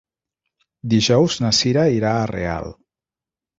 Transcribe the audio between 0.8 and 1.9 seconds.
Dijous na Cira